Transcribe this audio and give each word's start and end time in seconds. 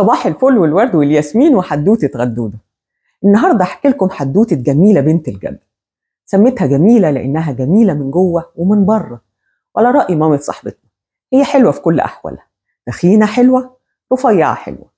صباح 0.00 0.26
الفل 0.26 0.58
والورد 0.58 0.94
والياسمين 0.94 1.54
وحدوتة 1.54 2.18
غدودة 2.18 2.58
النهاردة 3.24 3.62
أحكي 3.64 3.88
لكم 3.88 4.10
حدوتة 4.10 4.56
جميلة 4.56 5.00
بنت 5.00 5.28
الجبل 5.28 5.58
سميتها 6.26 6.66
جميلة 6.66 7.10
لأنها 7.10 7.52
جميلة 7.52 7.94
من 7.94 8.10
جوه 8.10 8.50
ومن 8.56 8.86
بره 8.86 9.20
وعلى 9.74 9.90
رأي 9.90 10.16
مامة 10.16 10.36
صاحبتنا. 10.36 10.90
هي 11.32 11.44
حلوة 11.44 11.72
في 11.72 11.80
كل 11.80 12.00
أحوالها. 12.00 12.46
تخينة 12.86 13.26
حلوة 13.26 13.76
رفيعة 14.12 14.54
حلوة. 14.54 14.90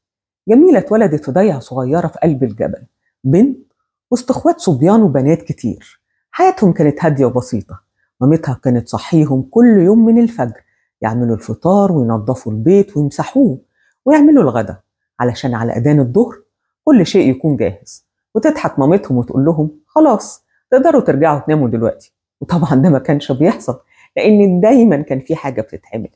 جميلة 0.49 0.79
اتولدت 0.79 1.25
في 1.25 1.33
ضيعة 1.33 1.59
صغيرة 1.59 2.07
في 2.07 2.19
قلب 2.19 2.43
الجبل. 2.45 2.83
بنت 3.25 3.73
وسط 4.11 4.31
اخوات 4.31 4.61
صبيان 4.61 5.03
وبنات 5.03 5.43
كتير. 5.43 6.01
حياتهم 6.31 6.73
كانت 6.73 7.05
هادية 7.05 7.25
وبسيطة. 7.25 7.81
مامتها 8.21 8.61
كانت 8.65 8.87
تصحيهم 8.87 9.43
كل 9.43 9.79
يوم 9.79 10.05
من 10.05 10.19
الفجر. 10.19 10.61
يعملوا 11.01 11.37
الفطار 11.37 11.93
وينظفوا 11.93 12.53
البيت 12.53 12.97
ويمسحوه 12.97 13.59
ويعملوا 14.05 14.43
الغدا. 14.43 14.77
علشان 15.23 15.55
على 15.55 15.73
أذان 15.73 16.01
الظهر 16.01 16.37
كل 16.85 17.07
شيء 17.07 17.31
يكون 17.31 17.57
جاهز. 17.57 18.07
وتضحك 18.35 18.79
مامتهم 18.79 19.17
وتقول 19.19 19.45
لهم 19.45 19.71
خلاص 19.87 20.45
تقدروا 20.71 21.01
ترجعوا 21.01 21.39
تناموا 21.41 21.69
دلوقتي. 21.69 22.13
وطبعا 22.41 22.75
ده 22.75 22.89
ما 22.91 22.99
كانش 22.99 23.33
بيحصل 23.33 23.81
لأن 24.17 24.61
دايما 24.61 24.97
كان 25.03 25.21
في 25.21 25.37
حاجة 25.37 25.61
بتتعمل. 25.63 26.09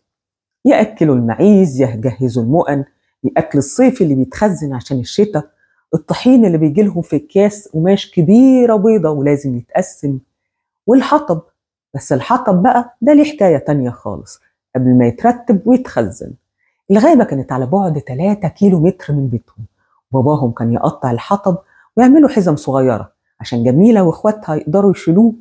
يأكلوا 0.64 1.14
المعيز 1.16 1.80
يجهزوا 1.80 2.42
المؤن 2.42 2.84
الأكل 3.24 3.58
الصيفي 3.58 4.04
اللي 4.04 4.14
بيتخزن 4.14 4.72
عشان 4.74 5.00
الشتاء 5.00 5.50
الطحين 5.94 6.44
اللي 6.46 6.58
بيجي 6.58 6.82
لهم 6.82 7.02
في 7.02 7.16
أكياس 7.16 7.68
قماش 7.68 8.10
كبيرة 8.10 8.76
بيضة 8.76 9.10
ولازم 9.10 9.56
يتقسم 9.56 10.18
والحطب. 10.86 11.42
بس 11.94 12.12
الحطب 12.12 12.62
بقى 12.62 12.96
ده 13.00 13.12
ليه 13.12 13.24
حكاية 13.36 13.58
تانية 13.58 13.90
خالص. 13.90 14.40
قبل 14.74 14.98
ما 14.98 15.06
يترتب 15.06 15.60
ويتخزن. 15.66 16.32
الغابة 16.90 17.24
كانت 17.24 17.52
على 17.52 17.66
بعد 17.66 17.98
3 17.98 18.48
كيلو 18.48 18.80
متر 18.80 19.14
من 19.14 19.28
بيتهم. 19.28 19.64
باباهم 20.12 20.52
كان 20.52 20.72
يقطع 20.72 21.10
الحطب 21.10 21.58
ويعملوا 21.96 22.28
حزم 22.28 22.56
صغيرة 22.56 23.12
عشان 23.40 23.64
جميلة 23.64 24.02
واخواتها 24.02 24.54
يقدروا 24.54 24.90
يشيلوه. 24.90 25.34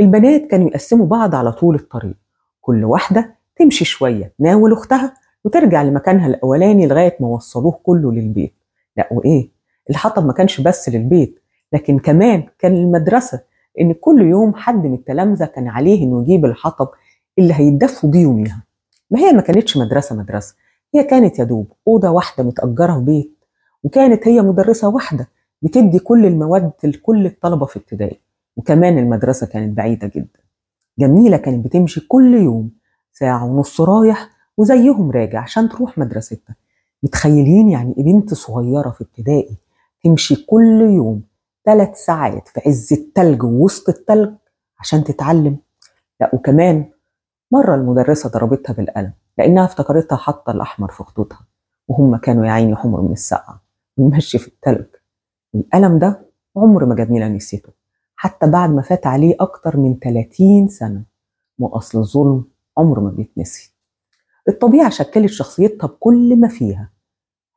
البنات 0.00 0.46
كانوا 0.46 0.68
يقسموا 0.68 1.06
بعض 1.06 1.34
على 1.34 1.52
طول 1.52 1.74
الطريق. 1.74 2.16
كل 2.60 2.84
واحدة 2.84 3.34
تمشي 3.56 3.84
شوية 3.84 4.32
تناول 4.38 4.72
أختها 4.72 5.14
وترجع 5.44 5.82
لمكانها 5.82 6.26
الأولاني 6.26 6.86
لغاية 6.86 7.16
ما 7.20 7.28
وصلوه 7.28 7.80
كله 7.82 8.12
للبيت. 8.12 8.54
لا 8.96 9.08
وإيه؟ 9.12 9.50
الحطب 9.90 10.26
ما 10.26 10.32
كانش 10.32 10.60
بس 10.60 10.88
للبيت 10.88 11.42
لكن 11.72 11.98
كمان 11.98 12.48
كان 12.58 12.76
المدرسة 12.76 13.40
إن 13.80 13.92
كل 13.92 14.22
يوم 14.22 14.54
حد 14.54 14.86
من 14.86 14.94
التلامذة 14.94 15.44
كان 15.44 15.68
عليه 15.68 16.04
إنه 16.04 16.22
يجيب 16.22 16.44
الحطب 16.44 16.88
اللي 17.38 17.54
هيتدفوا 17.54 18.10
بيه 18.10 18.22
يوميها. 18.22 18.62
ما 19.10 19.18
هي 19.20 19.32
ما 19.32 19.40
كانتش 19.40 19.76
مدرسة 19.76 20.16
مدرسة 20.16 20.54
هي 20.94 21.04
كانت 21.04 21.38
يا 21.38 21.44
دوب 21.44 21.72
أوضة 21.88 22.10
واحدة 22.10 22.44
متأجرة 22.44 22.94
في 22.98 23.04
بيت 23.04 23.38
وكانت 23.82 24.28
هي 24.28 24.42
مدرسة 24.42 24.88
واحدة 24.88 25.28
بتدي 25.62 25.98
كل 25.98 26.26
المواد 26.26 26.72
لكل 26.84 27.26
الطلبة 27.26 27.66
في 27.66 27.78
ابتدائي 27.78 28.20
وكمان 28.56 28.98
المدرسة 28.98 29.46
كانت 29.46 29.76
بعيدة 29.76 30.10
جدا. 30.14 30.40
جميلة 30.98 31.36
كانت 31.36 31.64
بتمشي 31.64 32.00
كل 32.08 32.34
يوم 32.34 32.70
ساعة 33.12 33.44
ونص 33.44 33.80
رايح 33.80 34.30
وزيهم 34.56 35.10
راجع 35.10 35.40
عشان 35.40 35.68
تروح 35.68 35.98
مدرستها. 35.98 36.56
متخيلين 37.02 37.68
يعني 37.68 37.94
إيه 37.98 38.04
بنت 38.04 38.34
صغيرة 38.34 38.90
في 38.90 39.00
ابتدائي 39.04 39.56
تمشي 40.04 40.46
كل 40.46 40.80
يوم 40.80 41.22
ثلاث 41.64 41.96
ساعات 42.04 42.48
في 42.48 42.60
عز 42.66 42.92
التلج 42.92 43.42
ووسط 43.42 43.88
التلج 43.88 44.34
عشان 44.78 45.04
تتعلم؟ 45.04 45.58
لا 46.20 46.34
وكمان 46.34 46.90
مرة 47.50 47.74
المدرسة 47.74 48.28
ضربتها 48.28 48.72
بالقلم. 48.72 49.12
لأنها 49.38 49.64
افتكرتها 49.64 50.16
حاطة 50.16 50.50
الأحمر 50.50 50.90
في 50.90 51.02
خطوطها 51.04 51.46
وهم 51.88 52.16
كانوا 52.16 52.46
يا 52.46 52.76
حمر 52.76 53.00
من 53.00 53.12
السقعة 53.12 53.62
ويمشي 53.96 54.38
في 54.38 54.48
التلج. 54.48 54.86
الألم 55.54 55.98
ده 55.98 56.26
عمر 56.56 56.84
ما 56.84 56.94
جميلة 56.94 57.28
نسيته 57.28 57.72
حتى 58.16 58.50
بعد 58.50 58.70
ما 58.70 58.82
فات 58.82 59.06
عليه 59.06 59.34
أكتر 59.40 59.76
من 59.76 59.98
30 59.98 60.68
سنة. 60.68 61.04
ما 61.58 61.76
أصل 61.76 61.98
الظلم 61.98 62.44
عمره 62.78 63.00
ما 63.00 63.10
بيتنسي. 63.10 63.74
الطبيعة 64.48 64.90
شكلت 64.90 65.30
شخصيتها 65.30 65.86
بكل 65.86 66.36
ما 66.36 66.48
فيها. 66.48 66.90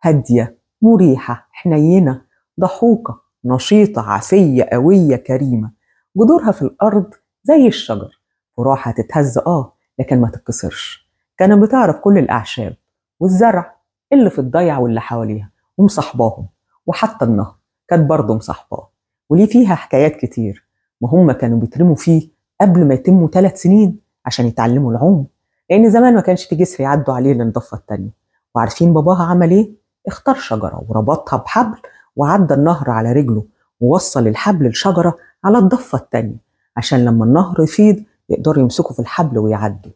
هادية 0.04 0.58
مريحة 0.82 1.48
حنينة 1.52 2.22
ضحوكة 2.60 3.22
نشيطة 3.46 4.02
عافية 4.02 4.64
قوية 4.64 5.16
كريمة. 5.16 5.72
جذورها 6.18 6.52
في 6.52 6.62
الأرض 6.62 7.14
زي 7.44 7.68
الشجر 7.68 8.20
وراحة 8.58 8.92
تتهز 8.92 9.38
آه 9.38 9.74
لكن 10.00 10.22
ما 10.22 10.30
تتكسرش. 10.30 11.05
كانت 11.38 11.64
بتعرف 11.64 11.96
كل 12.00 12.18
الأعشاب 12.18 12.76
والزرع 13.20 13.76
اللي 14.14 14.30
في 14.30 14.40
الضيع 14.40 14.78
واللي 14.78 15.02
حواليها 15.02 15.50
ومصاحباهم. 15.78 16.48
وحتى 16.88 17.26
النهر 17.26 17.56
كانت 17.88 18.10
برضه 18.10 18.36
مصاحباه. 18.36 18.90
وليه 19.30 19.46
فيها 19.46 19.76
حكايات 19.76 20.16
كتير 20.16 20.66
وهم 21.02 21.32
كانوا 21.32 21.60
بيترموا 21.60 21.96
فيه 21.96 22.30
قبل 22.62 22.88
ما 22.88 22.94
يتموا 22.94 23.28
ثلاث 23.28 23.62
سنين 23.62 24.00
عشان 24.26 24.46
يتعلموا 24.46 24.92
العوم. 24.92 25.28
لأن 25.70 25.90
زمان 25.90 26.16
ما 26.16 26.22
كانش 26.22 26.46
في 26.46 26.56
جسر 26.56 26.84
يعدوا 26.84 27.14
عليه 27.14 27.34
للضفة 27.34 27.78
التانية. 27.78 28.10
وعارفين 28.56 28.94
باباها 28.94 29.24
عمل 29.24 29.52
إيه؟ 29.52 29.72
اختار 30.08 30.36
شجرة 30.36 30.84
وربطها 30.90 31.38
بحبل 31.38 31.78
وعدى 32.16 32.54
النهر 32.54 32.90
على 32.90 33.12
رجله 33.14 33.46
ووصل 33.80 34.28
الحبل 34.28 34.66
الشجرة 34.66 35.18
على 35.44 35.58
الضفة 35.58 35.98
التانية 35.98 36.38
عشان 36.78 37.06
لما 37.06 37.26
النهر 37.26 37.62
يفيض 37.64 38.04
يقدروا 38.30 38.64
يمسكوا 38.64 38.94
في 38.94 39.00
الحبل 39.00 39.38
ويعدوا. 39.38 39.92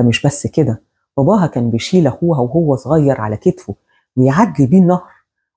ده 0.00 0.08
مش 0.08 0.26
بس 0.26 0.46
كده 0.46 0.82
باباها 1.16 1.46
كان 1.46 1.70
بيشيل 1.70 2.06
أخوها 2.06 2.40
وهو 2.40 2.76
صغير 2.76 3.20
على 3.20 3.36
كتفه 3.36 3.74
ويعدي 4.16 4.66
بيه 4.66 4.78
النهر 4.78 5.10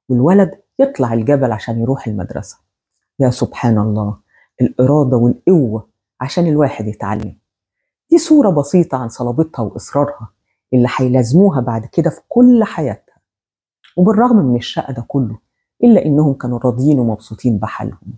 والولد 0.09 0.51
يطلع 0.79 1.13
الجبل 1.13 1.51
عشان 1.51 1.79
يروح 1.79 2.07
المدرسة. 2.07 2.57
يا 3.19 3.29
سبحان 3.29 3.77
الله 3.77 4.17
الإرادة 4.61 5.17
والقوة 5.17 5.87
عشان 6.21 6.47
الواحد 6.47 6.87
يتعلم. 6.87 7.37
دي 8.11 8.17
صورة 8.17 8.49
بسيطة 8.49 8.97
عن 8.97 9.09
صلابتها 9.09 9.63
وإصرارها 9.63 10.29
اللي 10.73 10.87
هيلازموها 10.97 11.61
بعد 11.61 11.85
كده 11.85 12.09
في 12.09 12.21
كل 12.29 12.63
حياتها. 12.63 13.15
وبالرغم 13.97 14.35
من 14.37 14.55
الشقة 14.55 14.93
ده 14.93 15.05
كله 15.07 15.37
إلا 15.83 16.05
إنهم 16.05 16.33
كانوا 16.33 16.59
راضيين 16.59 16.99
ومبسوطين 16.99 17.57
بحالهم. 17.57 18.13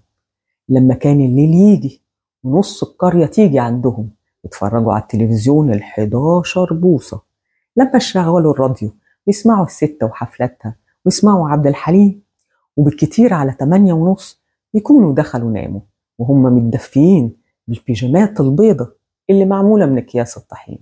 لما 0.69 0.94
كان 0.94 1.22
الليل 1.22 1.53
يجي 1.53 2.02
ونص 2.44 2.84
القرية 2.84 3.25
تيجي 3.25 3.59
عندهم 3.59 4.09
يتفرجوا 4.46 4.94
على 4.94 5.02
التلفزيون 5.02 5.74
ال 5.74 5.82
11 5.82 6.74
بوصة. 6.74 7.22
لما 7.78 7.92
يشغلوا 7.96 8.54
الراديو 8.54 8.96
ويسمعوا 9.28 9.66
الست 9.66 9.98
وحفلاتها 10.04 10.76
ويسمعوا 11.06 11.50
عبد 11.50 11.68
الحليم. 11.68 12.22
وبالكتير 12.78 13.34
على 13.34 13.56
8 13.60 13.94
ونص 13.94 14.42
يكونوا 14.74 15.14
دخلوا 15.14 15.52
ناموا 15.52 15.82
وهم 16.18 16.44
متدفيين 16.44 17.38
بالبيجامات 17.68 18.40
البيضة 18.40 18.96
اللي 19.30 19.46
معمولة 19.46 19.86
من 19.86 19.98
أكياس 19.98 20.38
الطحين. 20.38 20.80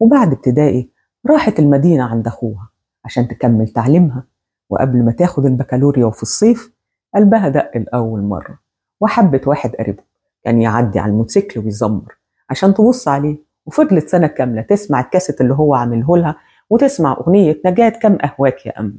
وبعد 0.00 0.32
ابتدائي 0.32 0.90
راحت 1.30 1.58
المدينة 1.58 2.04
عند 2.04 2.26
أخوها 2.26 2.68
عشان 3.04 3.28
تكمل 3.28 3.68
تعليمها. 3.68 4.24
وقبل 4.70 5.04
ما 5.04 5.12
تاخد 5.12 5.46
البكالوريا 5.46 6.04
وفي 6.04 6.22
الصيف 6.22 6.76
قلبها 7.14 7.48
دق 7.48 7.70
لأول 7.76 8.22
مرة. 8.22 8.58
وحبت 9.00 9.48
واحد 9.48 9.76
قريبه 9.76 10.02
كان 10.44 10.60
يعدي 10.60 10.98
على 10.98 11.12
الموتوسيكل 11.12 11.60
ويزمر. 11.60 12.21
عشان 12.52 12.74
تبص 12.74 13.08
عليه. 13.08 13.36
وفضلت 13.66 14.08
سنة 14.08 14.26
كاملة 14.26 14.62
تسمع 14.62 15.00
الكاسيت 15.00 15.40
اللي 15.40 15.54
هو 15.54 15.74
عامله 15.74 16.16
لها 16.16 16.36
وتسمع 16.70 17.12
أغنية 17.12 17.60
نجاة 17.66 17.88
كم 17.88 18.18
أهواك 18.24 18.66
يا 18.66 18.80
أمن 18.80 18.94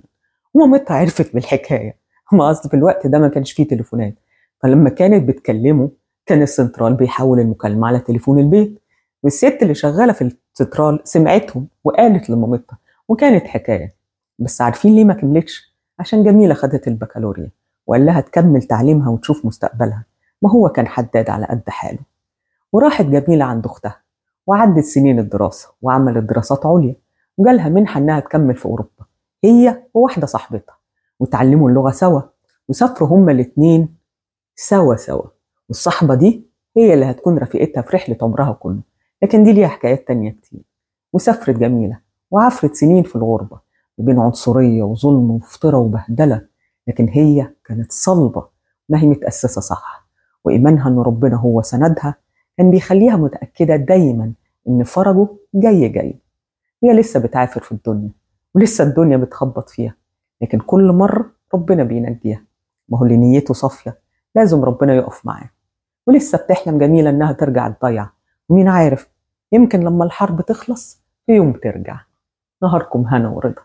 ومامتها 0.54 0.98
عرفت 0.98 1.34
بالحكاية. 1.34 1.96
ما 2.32 2.52
أصل 2.52 2.70
في 2.70 2.76
الوقت 2.76 3.08
ده 3.08 3.20
ما 3.20 3.28
كانش 3.28 3.52
فيه 3.52 3.68
تليفونات. 3.68 4.16
فلما 4.64 4.90
كانت 4.90 5.28
بتكلمه 5.28 5.90
كان 6.26 6.42
السنترال 6.42 6.94
بيحول 6.94 7.40
المكالمة 7.40 7.88
على 7.88 8.00
تليفون 8.00 8.40
البيت. 8.40 8.82
والست 9.24 9.58
اللي 9.62 9.76
شغالة 9.76 10.14
في 10.14 10.32
السنترال 10.54 11.00
سمعتهم 11.04 11.68
وقالت 11.84 12.30
لمامتها 12.30 12.78
وكانت 13.08 13.48
حكاية. 13.48 13.96
بس 14.40 14.62
عارفين 14.62 14.96
ليه 14.96 15.06
ما 15.06 15.14
كملتش؟ 15.14 15.76
عشان 16.00 16.24
جميلة 16.24 16.54
خدت 16.54 16.88
البكالوريا 16.88 17.52
وقال 17.88 18.06
لها 18.06 18.22
تكمل 18.22 18.64
تعليمها 18.64 19.10
وتشوف 19.10 19.46
مستقبلها. 19.46 20.04
ما 20.42 20.52
هو 20.52 20.70
كان 20.70 20.88
حداد 20.88 21.30
على 21.30 21.46
قد 21.46 21.64
حاله. 21.68 22.13
وراحت 22.74 23.06
جميلة 23.06 23.46
عند 23.46 23.66
أختها 23.66 24.02
وعدت 24.48 24.84
سنين 24.84 25.20
الدراسة 25.20 25.70
وعملت 25.82 26.24
دراسات 26.24 26.66
عليا 26.66 26.96
وجالها 27.38 27.70
منحة 27.70 28.00
إنها 28.00 28.20
تكمل 28.20 28.56
في 28.56 28.66
أوروبا. 28.66 29.06
هي 29.44 29.84
وواحدة 29.94 30.28
صاحبتها 30.28 30.76
وتعلموا 31.20 31.70
اللغة 31.70 31.92
سوا 31.92 32.22
وسافروا 32.68 33.10
هما 33.10 33.32
الاتنين 33.32 33.96
سوا 34.56 34.96
سوا. 34.96 35.26
والصحبة 35.70 36.16
دي 36.16 36.48
هي 36.78 36.94
اللي 36.94 37.06
هتكون 37.06 37.38
رفيقتها 37.38 37.82
في 37.82 37.96
رحلة 37.96 38.18
عمرها 38.22 38.54
كله 38.54 38.82
لكن 39.24 39.44
دي 39.44 39.54
ليها 39.54 39.68
حكايات 39.68 40.08
تانية 40.08 40.32
كتير. 40.32 40.62
وسافرت 41.14 41.56
جميلة 41.58 42.00
وعفرت 42.32 42.76
سنين 42.76 43.04
في 43.04 43.16
الغربة 43.16 43.60
بين 43.98 44.20
عنصرية 44.20 44.84
وظلم 44.84 45.32
وفطرة 45.32 45.78
وبهدلة 45.78 46.42
لكن 46.88 47.10
هي 47.10 47.50
كانت 47.66 47.92
صلبة 47.92 48.48
ما 48.90 49.00
هي 49.00 49.08
متأسسة 49.08 49.62
صح. 49.62 50.08
وإيمانها 50.46 50.90
إن 50.90 51.00
ربنا 51.00 51.36
هو 51.38 51.62
سندها 51.62 52.16
كان 52.58 52.72
بيخليها 52.72 53.16
متأكدة 53.16 53.76
دايما 53.76 54.34
إن 54.68 54.84
فرجه 54.84 55.28
جاي 55.54 55.90
جاي. 55.90 56.20
هي 56.84 56.94
لسه 56.94 57.20
بتعافر 57.20 57.62
في 57.62 57.72
الدنيا 57.72 58.10
ولسه 58.54 58.84
الدنيا 58.84 59.18
بتخبط 59.18 59.70
فيها 59.70 59.96
لكن 60.42 60.60
كل 60.60 60.92
مرة 60.92 61.32
ربنا 61.54 61.84
بينجيها. 61.84 62.44
ما 62.90 62.98
هو 62.98 63.04
اللي 63.04 63.18
نيته 63.18 63.54
صافية 63.54 63.98
لازم 64.36 64.64
ربنا 64.64 64.96
يقف 64.96 65.26
معاه. 65.26 65.50
ولسه 66.08 66.38
بتحلم 66.38 66.78
جميلة 66.78 67.10
إنها 67.10 67.32
ترجع 67.32 67.70
تضيع. 67.70 68.10
ومين 68.50 68.68
عارف 68.68 69.12
يمكن 69.52 69.80
لما 69.80 70.06
الحرب 70.06 70.42
تخلص 70.42 71.02
في 71.26 71.32
يوم 71.32 71.54
ترجع. 71.54 72.00
نهاركم 72.64 73.02
هنا 73.08 73.30
ورضا. 73.30 73.62